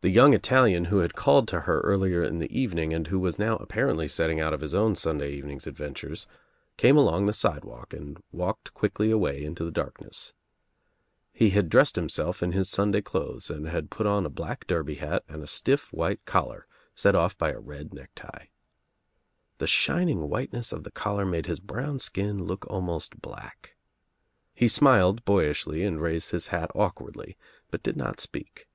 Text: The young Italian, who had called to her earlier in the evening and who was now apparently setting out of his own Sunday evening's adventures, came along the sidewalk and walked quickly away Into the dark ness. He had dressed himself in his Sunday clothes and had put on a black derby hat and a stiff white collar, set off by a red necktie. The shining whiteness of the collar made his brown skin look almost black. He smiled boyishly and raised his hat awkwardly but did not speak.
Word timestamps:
The 0.00 0.10
young 0.10 0.32
Italian, 0.32 0.84
who 0.86 0.98
had 0.98 1.16
called 1.16 1.48
to 1.48 1.62
her 1.62 1.80
earlier 1.80 2.22
in 2.22 2.38
the 2.38 2.56
evening 2.56 2.94
and 2.94 3.08
who 3.08 3.18
was 3.18 3.36
now 3.36 3.56
apparently 3.56 4.06
setting 4.06 4.38
out 4.38 4.54
of 4.54 4.60
his 4.60 4.72
own 4.72 4.94
Sunday 4.94 5.32
evening's 5.32 5.66
adventures, 5.66 6.28
came 6.76 6.96
along 6.96 7.26
the 7.26 7.32
sidewalk 7.32 7.92
and 7.92 8.22
walked 8.30 8.72
quickly 8.74 9.10
away 9.10 9.42
Into 9.42 9.64
the 9.64 9.72
dark 9.72 10.00
ness. 10.00 10.32
He 11.32 11.50
had 11.50 11.68
dressed 11.68 11.96
himself 11.96 12.44
in 12.44 12.52
his 12.52 12.68
Sunday 12.70 13.00
clothes 13.00 13.50
and 13.50 13.66
had 13.66 13.90
put 13.90 14.06
on 14.06 14.24
a 14.24 14.30
black 14.30 14.68
derby 14.68 14.94
hat 14.94 15.24
and 15.26 15.42
a 15.42 15.48
stiff 15.48 15.92
white 15.92 16.24
collar, 16.24 16.68
set 16.94 17.16
off 17.16 17.36
by 17.36 17.50
a 17.50 17.58
red 17.58 17.92
necktie. 17.92 18.46
The 19.58 19.66
shining 19.66 20.28
whiteness 20.28 20.70
of 20.72 20.84
the 20.84 20.92
collar 20.92 21.26
made 21.26 21.46
his 21.46 21.58
brown 21.58 21.98
skin 21.98 22.44
look 22.44 22.64
almost 22.68 23.20
black. 23.20 23.74
He 24.54 24.68
smiled 24.68 25.24
boyishly 25.24 25.82
and 25.82 26.00
raised 26.00 26.30
his 26.30 26.46
hat 26.48 26.70
awkwardly 26.76 27.36
but 27.72 27.82
did 27.82 27.96
not 27.96 28.20
speak. 28.20 28.66